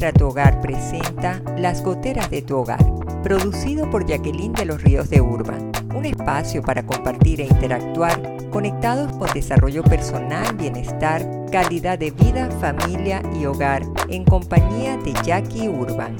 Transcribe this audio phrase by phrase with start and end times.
[0.00, 2.82] Maestra Tu Hogar presenta Las Goteras de tu Hogar,
[3.22, 8.18] producido por Jacqueline de los Ríos de Urban, un espacio para compartir e interactuar
[8.50, 15.68] conectados con desarrollo personal, bienestar, calidad de vida, familia y hogar, en compañía de Jackie
[15.68, 16.16] Urban.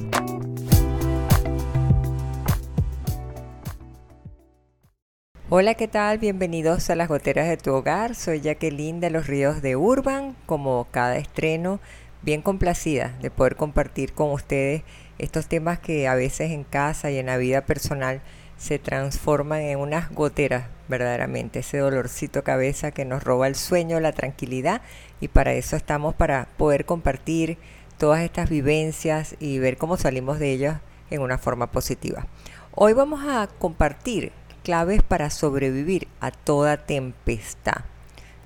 [5.53, 6.19] Hola, ¿qué tal?
[6.19, 8.15] Bienvenidos a las goteras de tu hogar.
[8.15, 10.37] Soy Jacqueline de los Ríos de Urban.
[10.47, 11.81] Como cada estreno,
[12.23, 14.83] bien complacida de poder compartir con ustedes
[15.19, 18.23] estos temas que a veces en casa y en la vida personal
[18.57, 24.13] se transforman en unas goteras verdaderamente, ese dolorcito cabeza que nos roba el sueño, la
[24.13, 24.83] tranquilidad
[25.21, 27.59] y para eso estamos para poder compartir
[27.97, 32.27] todas estas vivencias y ver cómo salimos de ellas en una forma positiva.
[32.73, 34.33] Hoy vamos a compartir
[34.63, 37.85] claves para sobrevivir a toda tempestad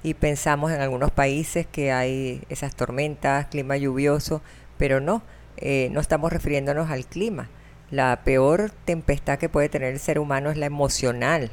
[0.04, 4.42] y pensamos en algunos países que hay esas tormentas, clima lluvioso,
[4.76, 5.22] pero no,
[5.56, 7.48] eh, no estamos refiriéndonos al clima.
[7.90, 11.50] La peor tempestad que puede tener el ser humano es la emocional,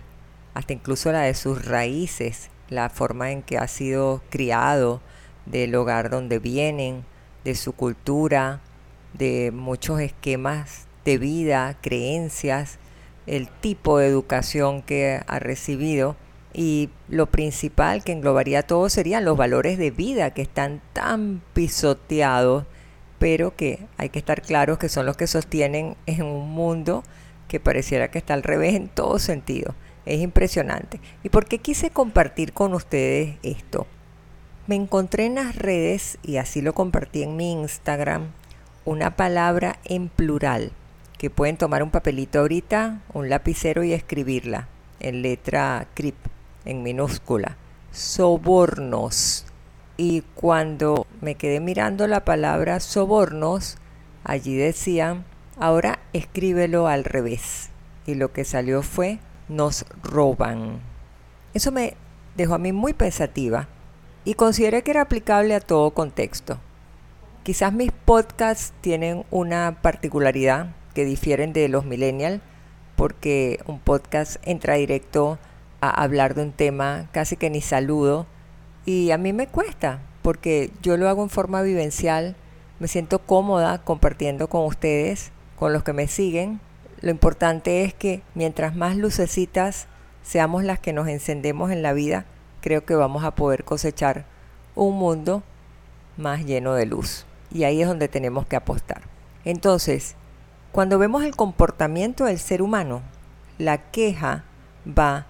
[0.53, 5.01] hasta incluso la de sus raíces, la forma en que ha sido criado,
[5.45, 7.05] del hogar donde vienen,
[7.45, 8.59] de su cultura,
[9.13, 12.79] de muchos esquemas de vida, creencias,
[13.27, 16.17] el tipo de educación que ha recibido
[16.53, 22.65] y lo principal que englobaría todo serían los valores de vida que están tan pisoteados,
[23.19, 27.03] pero que hay que estar claros que son los que sostienen en un mundo
[27.47, 29.75] que pareciera que está al revés en todo sentido.
[30.05, 30.99] Es impresionante.
[31.23, 33.87] ¿Y por qué quise compartir con ustedes esto?
[34.67, 38.31] Me encontré en las redes, y así lo compartí en mi Instagram,
[38.85, 40.71] una palabra en plural,
[41.17, 44.67] que pueden tomar un papelito ahorita, un lapicero y escribirla
[44.99, 46.15] en letra CRIP
[46.65, 47.57] en minúscula,
[47.91, 49.45] sobornos.
[49.97, 53.77] Y cuando me quedé mirando la palabra sobornos,
[54.23, 55.25] allí decían,
[55.57, 57.69] ahora escríbelo al revés.
[58.05, 60.79] Y lo que salió fue, nos roban.
[61.53, 61.95] Eso me
[62.35, 63.67] dejó a mí muy pensativa
[64.23, 66.59] y consideré que era aplicable a todo contexto.
[67.43, 72.41] Quizás mis podcasts tienen una particularidad que difieren de los millennials
[72.95, 75.39] porque un podcast entra directo
[75.81, 78.27] a hablar de un tema, casi que ni saludo.
[78.85, 82.35] Y a mí me cuesta, porque yo lo hago en forma vivencial,
[82.79, 86.59] me siento cómoda compartiendo con ustedes, con los que me siguen.
[87.01, 89.87] Lo importante es que mientras más lucecitas
[90.23, 92.25] seamos las que nos encendemos en la vida,
[92.61, 94.25] creo que vamos a poder cosechar
[94.75, 95.43] un mundo
[96.17, 97.25] más lleno de luz.
[97.51, 99.01] Y ahí es donde tenemos que apostar.
[99.43, 100.15] Entonces,
[100.71, 103.01] cuando vemos el comportamiento del ser humano,
[103.57, 104.45] la queja
[104.87, 105.27] va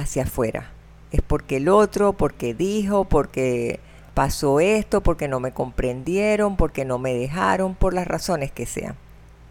[0.00, 0.72] hacia afuera.
[1.10, 3.80] Es porque el otro, porque dijo, porque
[4.14, 8.96] pasó esto, porque no me comprendieron, porque no me dejaron, por las razones que sean.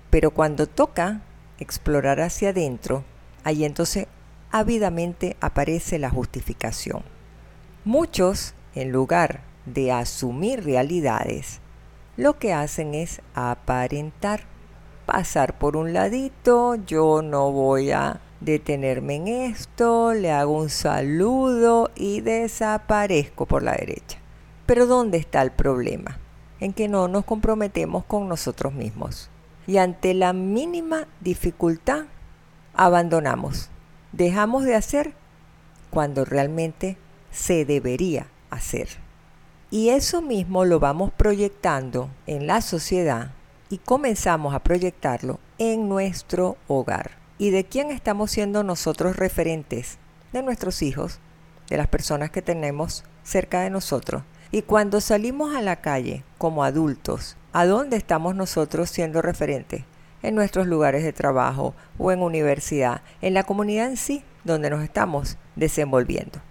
[0.10, 1.22] Pero cuando toca
[1.60, 3.04] explorar hacia adentro,
[3.44, 4.08] ahí entonces
[4.52, 7.04] ávidamente aparece la justificación.
[7.86, 11.60] Muchos, en lugar de asumir realidades,
[12.18, 14.42] lo que hacen es aparentar,
[15.06, 21.92] pasar por un ladito, yo no voy a detenerme en esto, le hago un saludo
[21.96, 24.18] y desaparezco por la derecha.
[24.66, 26.20] Pero ¿dónde está el problema?
[26.60, 29.30] En que no nos comprometemos con nosotros mismos.
[29.68, 32.06] Y ante la mínima dificultad,
[32.74, 33.70] abandonamos.
[34.12, 35.14] Dejamos de hacer
[35.90, 36.98] cuando realmente
[37.32, 38.90] se debería hacer.
[39.72, 43.32] Y eso mismo lo vamos proyectando en la sociedad
[43.70, 49.98] y comenzamos a proyectarlo en nuestro hogar y de quién estamos siendo nosotros referentes,
[50.34, 51.20] de nuestros hijos,
[51.70, 54.24] de las personas que tenemos cerca de nosotros.
[54.52, 59.84] Y cuando salimos a la calle como adultos, ¿a dónde estamos nosotros siendo referentes?
[60.22, 64.84] En nuestros lugares de trabajo o en universidad, en la comunidad en sí, donde nos
[64.84, 66.42] estamos desenvolviendo.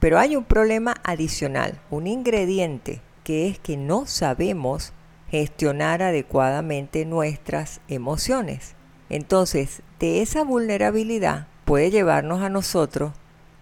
[0.00, 4.92] Pero hay un problema adicional, un ingrediente, que es que no sabemos
[5.30, 8.74] gestionar adecuadamente nuestras emociones.
[9.08, 13.12] Entonces, de esa vulnerabilidad puede llevarnos a nosotros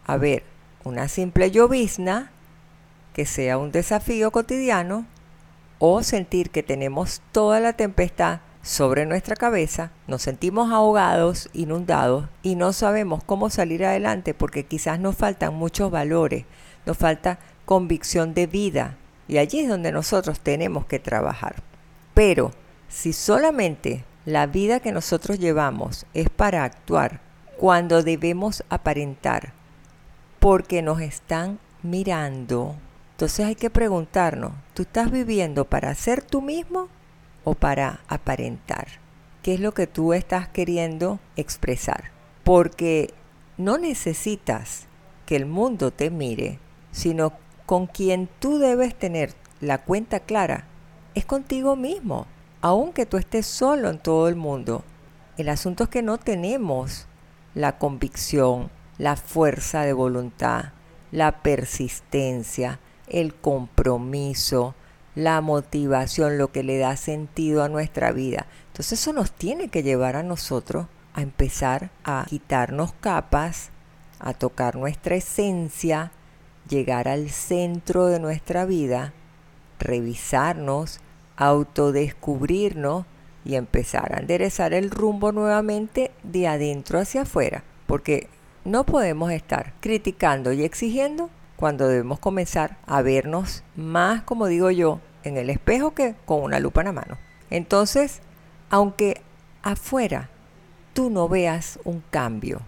[0.07, 0.43] a ver
[0.85, 2.31] una simple llovizna
[3.13, 5.05] que sea un desafío cotidiano
[5.79, 12.55] o sentir que tenemos toda la tempestad sobre nuestra cabeza, nos sentimos ahogados, inundados y
[12.55, 16.47] no sabemos cómo salir adelante porque quizás nos faltan muchos valores,
[16.87, 18.97] nos falta convicción de vida
[19.29, 21.57] y allí es donde nosotros tenemos que trabajar.
[22.15, 22.53] Pero
[22.89, 27.21] si solamente la vida que nosotros llevamos es para actuar
[27.59, 29.53] cuando debemos aparentar,
[30.39, 32.77] porque nos están mirando.
[33.13, 36.89] Entonces hay que preguntarnos, ¿tú estás viviendo para ser tú mismo
[37.45, 38.87] o para aparentar?
[39.43, 42.05] ¿Qué es lo que tú estás queriendo expresar?
[42.45, 43.13] Porque
[43.59, 44.87] no necesitas
[45.27, 46.59] que el mundo te mire,
[46.93, 47.33] sino
[47.67, 50.65] con quien tú debes tener la cuenta clara
[51.15, 52.27] es contigo mismo,
[52.61, 54.85] aunque tú estés solo en todo el mundo.
[55.37, 57.07] El asunto es que no tenemos
[57.55, 60.73] la convicción, la fuerza de voluntad,
[61.11, 62.79] la persistencia,
[63.09, 64.75] el compromiso,
[65.15, 68.47] la motivación, lo que le da sentido a nuestra vida.
[68.69, 73.71] Entonces eso nos tiene que llevar a nosotros a empezar a quitarnos capas,
[74.21, 76.13] a tocar nuestra esencia,
[76.69, 79.13] llegar al centro de nuestra vida,
[79.79, 81.01] revisarnos,
[81.41, 83.07] autodescubrirnos
[83.47, 87.65] y empezar a enderezar el rumbo nuevamente de adentro hacia afuera.
[87.87, 88.29] Porque
[88.65, 95.01] no podemos estar criticando y exigiendo cuando debemos comenzar a vernos más, como digo yo,
[95.25, 97.17] en el espejo que con una lupa en la mano.
[97.49, 98.21] Entonces,
[98.69, 99.23] aunque
[99.63, 100.29] afuera
[100.93, 102.61] tú no veas un cambio,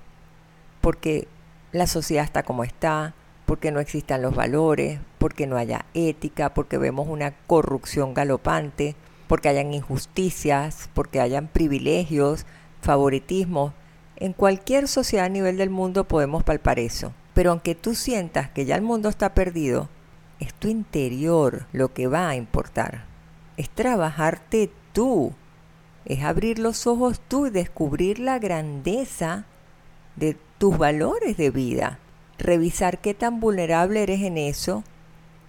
[0.80, 1.28] porque
[1.72, 3.14] la sociedad está como está,
[3.46, 8.96] porque no existan los valores, porque no haya ética, porque vemos una corrupción galopante,
[9.28, 12.46] porque hayan injusticias, porque hayan privilegios,
[12.80, 13.72] favoritismos.
[14.16, 17.12] En cualquier sociedad a nivel del mundo podemos palpar eso.
[17.34, 19.88] Pero aunque tú sientas que ya el mundo está perdido,
[20.38, 23.04] es tu interior lo que va a importar.
[23.56, 25.32] Es trabajarte tú.
[26.04, 29.46] Es abrir los ojos tú y descubrir la grandeza
[30.16, 31.98] de tus valores de vida.
[32.42, 34.84] Revisar qué tan vulnerable eres en eso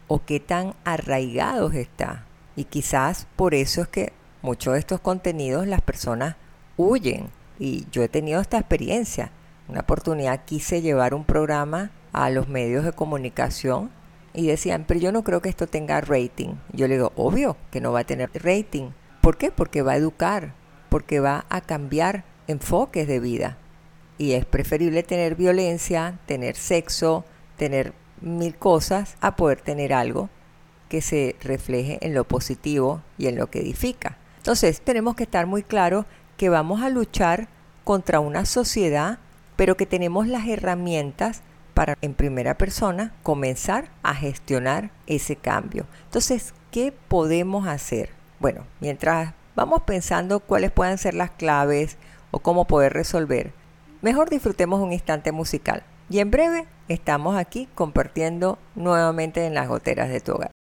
[0.08, 2.26] o qué tan arraigados está.
[2.56, 6.36] Y quizás por eso es que muchos de estos contenidos las personas
[6.78, 7.30] huyen.
[7.58, 9.32] Y yo he tenido esta experiencia
[9.68, 13.92] una oportunidad quise llevar un programa a los medios de comunicación
[14.34, 16.56] y decían, pero yo no creo que esto tenga rating.
[16.74, 18.90] Yo le digo, obvio que no va a tener rating.
[19.22, 19.52] ¿Por qué?
[19.52, 20.54] Porque va a educar,
[20.90, 23.58] porque va a cambiar enfoques de vida.
[24.18, 27.26] Y es preferible tener violencia, tener sexo,
[27.58, 30.30] tener mil cosas, a poder tener algo
[30.90, 34.18] que se refleje en lo positivo y en lo que edifica.
[34.38, 36.06] Entonces tenemos que estar muy claros
[36.38, 37.48] que vamos a luchar
[37.84, 39.20] contra una sociedad
[39.56, 41.42] pero que tenemos las herramientas
[41.74, 45.86] para en primera persona comenzar a gestionar ese cambio.
[46.06, 48.10] Entonces, ¿qué podemos hacer?
[48.40, 51.98] Bueno, mientras vamos pensando cuáles pueden ser las claves
[52.32, 53.54] o cómo poder resolver,
[54.04, 55.84] mejor disfrutemos un instante musical.
[56.10, 60.52] Y en breve estamos aquí compartiendo nuevamente en las goteras de tu hogar.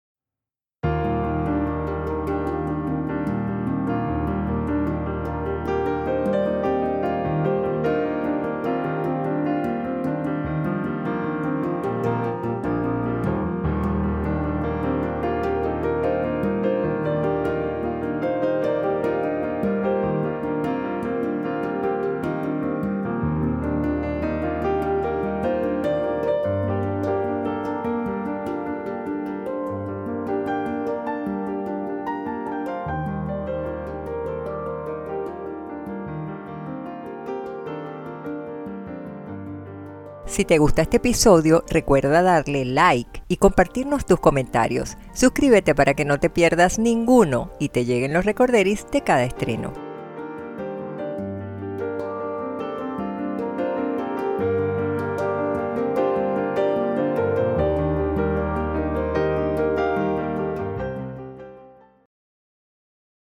[40.32, 44.96] Si te gusta este episodio, recuerda darle like y compartirnos tus comentarios.
[45.12, 49.74] Suscríbete para que no te pierdas ninguno y te lleguen los recorderis de cada estreno.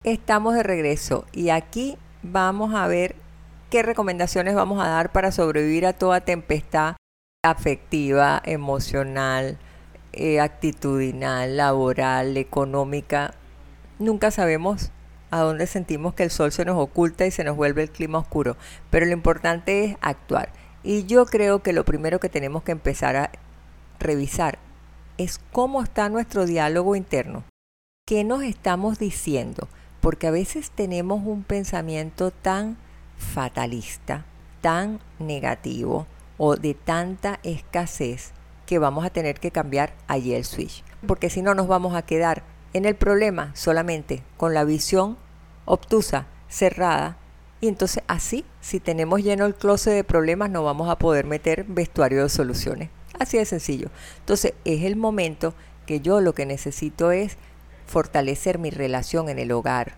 [0.04, 3.23] Estamos de regreso y aquí vamos a ver
[3.74, 6.94] qué recomendaciones vamos a dar para sobrevivir a toda tempestad
[7.42, 9.58] afectiva, emocional,
[10.12, 13.34] eh, actitudinal, laboral, económica.
[13.98, 14.92] Nunca sabemos
[15.32, 18.20] a dónde sentimos que el sol se nos oculta y se nos vuelve el clima
[18.20, 18.56] oscuro,
[18.90, 20.52] pero lo importante es actuar.
[20.84, 23.32] Y yo creo que lo primero que tenemos que empezar a
[23.98, 24.60] revisar
[25.18, 27.42] es cómo está nuestro diálogo interno.
[28.06, 29.66] ¿Qué nos estamos diciendo?
[30.00, 32.83] Porque a veces tenemos un pensamiento tan
[33.16, 34.24] fatalista,
[34.60, 36.06] tan negativo
[36.36, 38.32] o de tanta escasez
[38.66, 40.82] que vamos a tener que cambiar allí el switch.
[41.06, 42.42] Porque si no nos vamos a quedar
[42.72, 45.16] en el problema solamente con la visión
[45.64, 47.16] obtusa, cerrada.
[47.60, 51.64] Y entonces así, si tenemos lleno el closet de problemas, no vamos a poder meter
[51.64, 52.90] vestuario de soluciones.
[53.18, 53.90] Así de sencillo.
[54.18, 55.54] Entonces es el momento
[55.86, 57.36] que yo lo que necesito es
[57.86, 59.94] fortalecer mi relación en el hogar.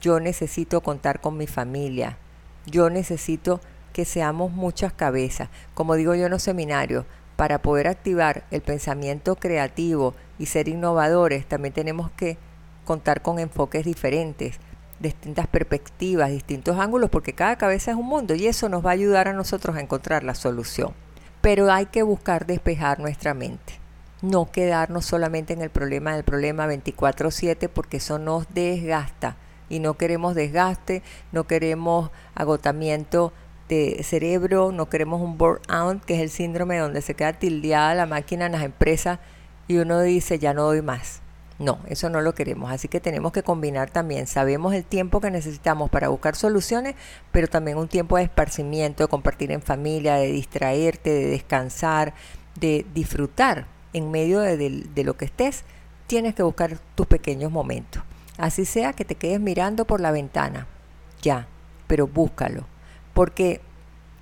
[0.00, 2.18] Yo necesito contar con mi familia,
[2.66, 3.60] yo necesito
[3.92, 7.06] que seamos muchas cabezas, como digo yo en los seminarios,
[7.36, 12.38] para poder activar el pensamiento creativo y ser innovadores, también tenemos que
[12.84, 14.58] contar con enfoques diferentes,
[15.00, 18.94] distintas perspectivas, distintos ángulos, porque cada cabeza es un mundo y eso nos va a
[18.94, 20.94] ayudar a nosotros a encontrar la solución.
[21.40, 23.80] Pero hay que buscar despejar nuestra mente,
[24.22, 29.36] no quedarnos solamente en el problema del problema 24/7 porque eso nos desgasta
[29.68, 33.32] y no queremos desgaste, no queremos agotamiento
[33.68, 38.06] de cerebro, no queremos un burnout, que es el síndrome donde se queda tildeada la
[38.06, 39.18] máquina en las empresas
[39.68, 41.22] y uno dice ya no doy más.
[41.58, 42.70] No, eso no lo queremos.
[42.70, 44.26] Así que tenemos que combinar también.
[44.26, 46.96] Sabemos el tiempo que necesitamos para buscar soluciones,
[47.32, 52.12] pero también un tiempo de esparcimiento, de compartir en familia, de distraerte, de descansar,
[52.60, 55.64] de disfrutar en medio de, de lo que estés.
[56.06, 58.02] Tienes que buscar tus pequeños momentos.
[58.38, 60.66] Así sea que te quedes mirando por la ventana.
[61.22, 61.48] Ya,
[61.86, 62.66] pero búscalo.
[63.14, 63.60] Porque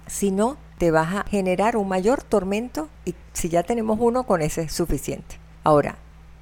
[0.06, 4.42] si no, te vas a generar un mayor tormento y si ya tenemos uno, con
[4.42, 5.38] ese es suficiente.
[5.62, 5.96] Ahora,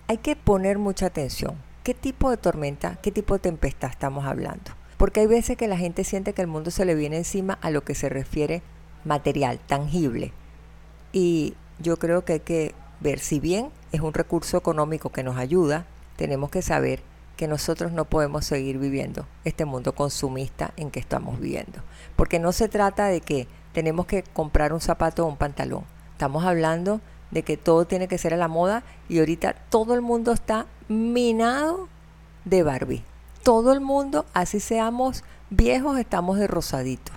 [0.09, 1.57] hay que poner mucha atención.
[1.83, 4.73] ¿Qué tipo de tormenta, qué tipo de tempestad estamos hablando?
[4.97, 7.71] Porque hay veces que la gente siente que el mundo se le viene encima a
[7.71, 8.63] lo que se refiere
[9.05, 10.33] material, tangible.
[11.13, 15.37] Y yo creo que hay que ver, si bien es un recurso económico que nos
[15.37, 15.87] ayuda,
[16.17, 17.03] tenemos que saber
[17.37, 21.81] que nosotros no podemos seguir viviendo este mundo consumista en que estamos viviendo.
[22.17, 25.85] Porque no se trata de que tenemos que comprar un zapato o un pantalón.
[26.13, 30.03] Estamos hablando de que todo tiene que ser a la moda y ahorita todo el
[30.03, 31.89] mundo está minado
[32.45, 33.05] de Barbie.
[33.43, 37.13] Todo el mundo, así seamos viejos, estamos de rosadito.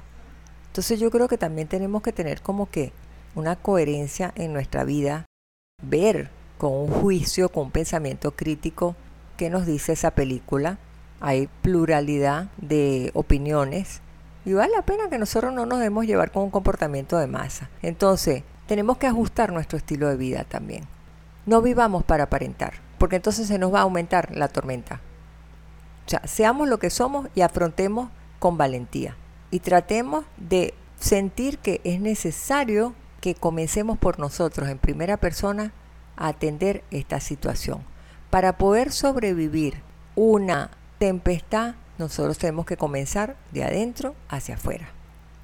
[0.67, 2.93] Entonces yo creo que también tenemos que tener como que
[3.35, 5.25] una coherencia en nuestra vida,
[5.83, 8.95] ver con un juicio, con un pensamiento crítico
[9.35, 10.77] qué nos dice esa película.
[11.19, 14.01] Hay pluralidad de opiniones
[14.45, 17.69] y vale la pena que nosotros no nos debemos llevar con un comportamiento de masa.
[17.81, 20.87] Entonces, tenemos que ajustar nuestro estilo de vida también.
[21.45, 25.01] No vivamos para aparentar, porque entonces se nos va a aumentar la tormenta.
[26.05, 29.15] O sea, seamos lo que somos y afrontemos con valentía.
[29.49, 35.71] Y tratemos de sentir que es necesario que comencemos por nosotros en primera persona
[36.15, 37.83] a atender esta situación.
[38.35, 39.81] Para poder sobrevivir
[40.13, 44.89] una tempestad, nosotros tenemos que comenzar de adentro hacia afuera.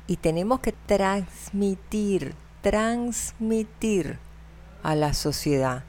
[0.07, 4.19] Y tenemos que transmitir transmitir
[4.83, 5.85] a la sociedad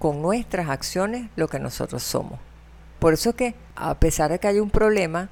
[0.00, 2.40] con nuestras acciones lo que nosotros somos.
[2.98, 5.28] Por eso que a pesar de que hay un problema,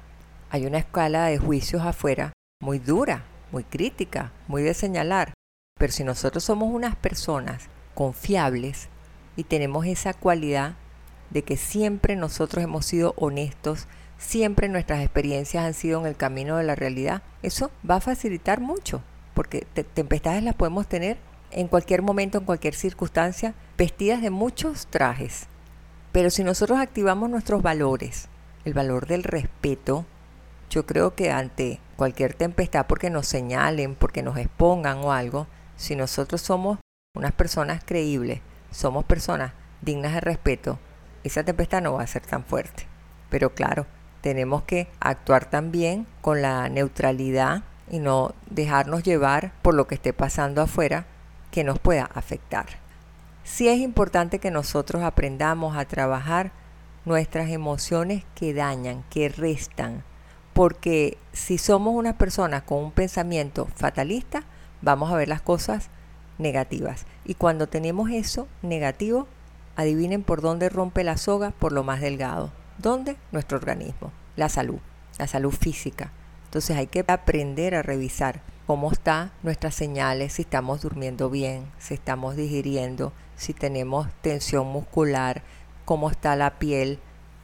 [0.49, 5.33] hay una escala de juicios afuera muy dura, muy crítica, muy de señalar.
[5.77, 7.63] Pero si nosotros somos unas personas
[7.93, 8.87] confiables
[9.37, 10.75] y tenemos esa cualidad
[11.29, 16.57] de que siempre nosotros hemos sido honestos, siempre nuestras experiencias han sido en el camino
[16.57, 19.01] de la realidad, eso va a facilitar mucho
[19.37, 21.17] porque tempestades las podemos tener
[21.51, 25.45] en cualquier momento, en cualquier circunstancia, vestidas de muchos trajes.
[26.11, 28.29] Pero si nosotros activamos nuestros valores,
[28.65, 30.07] el valor del respeto,
[30.71, 35.95] yo creo que ante cualquier tempestad, porque nos señalen, porque nos expongan o algo, si
[35.95, 36.79] nosotros somos
[37.15, 38.41] unas personas creíbles,
[38.71, 40.79] somos personas dignas de respeto,
[41.23, 42.87] esa tempestad no va a ser tan fuerte.
[43.29, 43.85] Pero claro,
[44.21, 50.13] tenemos que actuar también con la neutralidad y no dejarnos llevar por lo que esté
[50.13, 51.05] pasando afuera
[51.51, 52.65] que nos pueda afectar.
[53.43, 56.51] Sí es importante que nosotros aprendamos a trabajar
[57.05, 60.03] nuestras emociones que dañan, que restan,
[60.53, 64.43] porque si somos una persona con un pensamiento fatalista,
[64.81, 65.89] vamos a ver las cosas
[66.37, 67.05] negativas.
[67.25, 69.27] Y cuando tenemos eso negativo,
[69.75, 72.51] adivinen por dónde rompe la soga, por lo más delgado.
[72.77, 73.17] ¿Dónde?
[73.31, 74.79] Nuestro organismo, la salud,
[75.17, 76.11] la salud física,
[76.47, 81.93] entonces hay que aprender a revisar cómo están nuestras señales, si estamos durmiendo bien, si
[81.93, 85.43] estamos digiriendo, si tenemos tensión muscular,
[85.83, 86.99] cómo está la piel,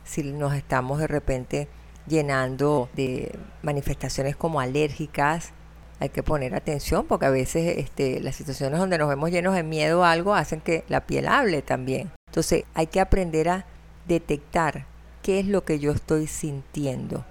[0.05, 1.67] si nos estamos de repente
[2.07, 5.51] llenando de manifestaciones como alérgicas.
[5.99, 9.63] Hay que poner atención porque a veces este, las situaciones donde nos vemos llenos de
[9.63, 12.11] miedo o algo hacen que la piel hable también.
[12.27, 13.65] Entonces hay que aprender a
[14.07, 14.85] detectar
[15.21, 17.23] qué es lo que yo estoy sintiendo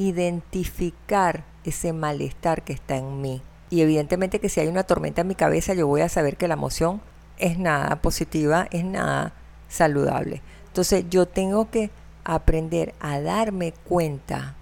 [0.00, 3.42] identificar ese malestar que está en mí.
[3.68, 6.48] Y evidentemente que si hay una tormenta en mi cabeza, yo voy a saber que
[6.48, 7.00] la emoción
[7.38, 9.34] es nada positiva, es nada
[9.68, 10.42] saludable.
[10.68, 11.90] Entonces yo tengo que
[12.24, 14.56] aprender a darme cuenta,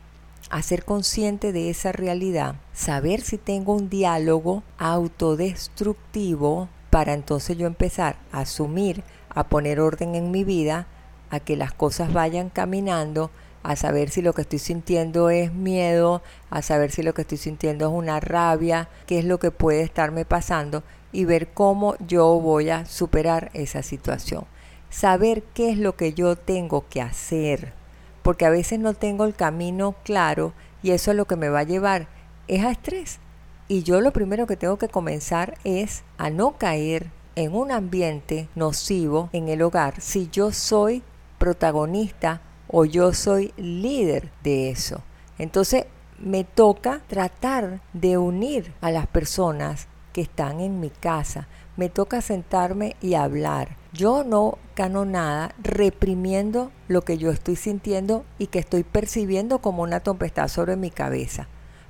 [0.51, 7.67] a ser consciente de esa realidad, saber si tengo un diálogo autodestructivo para entonces yo
[7.67, 10.87] empezar a asumir, a poner orden en mi vida,
[11.31, 13.31] a que las cosas vayan caminando
[13.63, 17.39] a saber si lo que estoy sintiendo es miedo, a saber si lo que estoy
[17.39, 22.41] sintiendo es una rabia, qué es lo que puede estarme pasando y ver cómo yo
[22.41, 24.47] voy a superar esa situación.
[24.91, 27.75] saber qué es lo que yo tengo que hacer,
[28.29, 31.61] porque a veces no tengo el camino claro y eso es lo que me va
[31.61, 32.09] a llevar
[32.47, 33.21] es a estrés.
[33.69, 38.51] Y yo lo primero que tengo que comenzar es a no caer en un ambiente
[38.55, 41.03] nocivo en el hogar si yo soy
[41.39, 45.01] protagonista o yo soy líder de eso.
[45.39, 45.87] Entonces
[46.19, 51.49] me toca tratar de unir a las personas que están en mi casa.
[51.79, 53.77] Me toca sentarme y hablar.
[53.93, 59.85] Yo no gano nada reprimiendo lo que yo estoy sintiendo y que estoy percibiendo como
[59.85, 61.47] una tempestad sobre mi cabeza.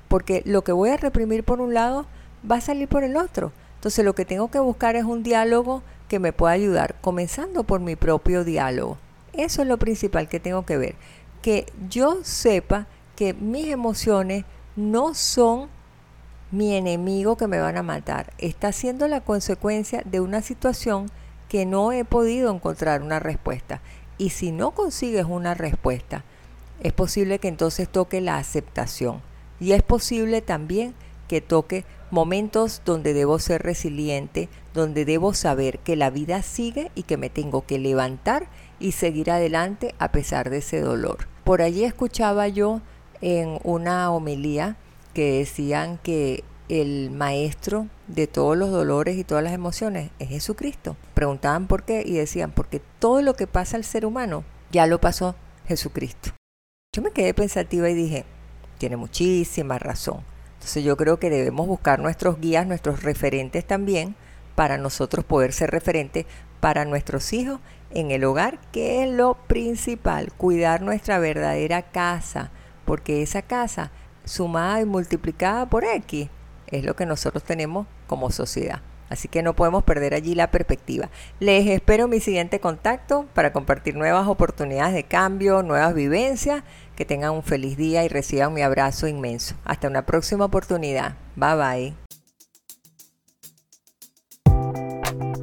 [0.07, 2.05] Porque lo que voy a reprimir por un lado
[2.49, 3.51] va a salir por el otro.
[3.77, 7.79] Entonces lo que tengo que buscar es un diálogo que me pueda ayudar, comenzando por
[7.79, 8.99] mi propio diálogo.
[9.33, 10.95] Eso es lo principal que tengo que ver.
[11.41, 15.67] Que yo sepa que mis emociones no son
[16.51, 18.33] mi enemigo que me van a matar.
[18.37, 21.11] Está siendo la consecuencia de una situación
[21.47, 23.81] que no he podido encontrar una respuesta.
[24.17, 26.23] Y si no consigues una respuesta,
[26.81, 29.21] es posible que entonces toque la aceptación.
[29.59, 30.93] Y es posible también
[31.27, 37.03] que toque momentos donde debo ser resiliente, donde debo saber que la vida sigue y
[37.03, 38.47] que me tengo que levantar
[38.79, 41.27] y seguir adelante a pesar de ese dolor.
[41.43, 42.81] Por allí escuchaba yo
[43.21, 44.77] en una homilía
[45.13, 50.95] que decían que el maestro de todos los dolores y todas las emociones es Jesucristo.
[51.15, 55.01] Preguntaban por qué y decían, porque todo lo que pasa al ser humano ya lo
[55.01, 55.35] pasó
[55.67, 56.31] Jesucristo.
[56.95, 58.25] Yo me quedé pensativa y dije,
[58.77, 60.23] tiene muchísima razón.
[60.53, 64.15] Entonces yo creo que debemos buscar nuestros guías, nuestros referentes también,
[64.55, 66.25] para nosotros poder ser referentes
[66.59, 67.59] para nuestros hijos
[67.91, 72.51] en el hogar, que es lo principal, cuidar nuestra verdadera casa,
[72.85, 73.91] porque esa casa
[74.29, 76.29] sumada y multiplicada por X
[76.67, 78.81] es lo que nosotros tenemos como sociedad.
[79.09, 81.09] Así que no podemos perder allí la perspectiva.
[81.39, 86.63] Les espero mi siguiente contacto para compartir nuevas oportunidades de cambio, nuevas vivencias.
[86.95, 89.55] Que tengan un feliz día y reciban mi abrazo inmenso.
[89.63, 91.15] Hasta una próxima oportunidad.
[91.35, 91.95] Bye bye.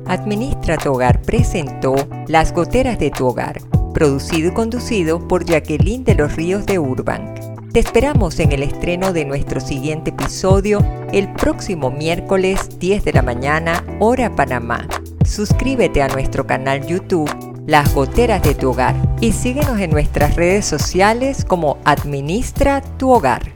[0.06, 1.96] Administra tu hogar presentó
[2.28, 3.58] Las goteras de tu hogar,
[3.92, 7.35] producido y conducido por Jacqueline de los Ríos de Urban.
[7.76, 13.20] Te esperamos en el estreno de nuestro siguiente episodio el próximo miércoles 10 de la
[13.20, 14.88] mañana, hora Panamá.
[15.26, 17.28] Suscríbete a nuestro canal YouTube
[17.66, 23.55] Las Goteras de tu Hogar y síguenos en nuestras redes sociales como Administra tu Hogar.